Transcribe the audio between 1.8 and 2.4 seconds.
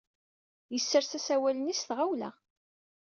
tɣawla.